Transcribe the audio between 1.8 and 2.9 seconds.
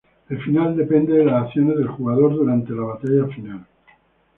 jugador durante la